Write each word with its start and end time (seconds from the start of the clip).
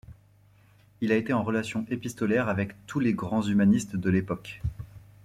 Il 1.01 1.11
a 1.11 1.15
été 1.15 1.31
en 1.31 1.43
relation 1.43 1.85
épistolaire 1.91 2.49
avec 2.49 2.71
tous 2.87 2.99
les 2.99 3.13
grands 3.13 3.43
humanistes 3.43 3.95
de 3.95 4.09
l'époque. 4.09 4.59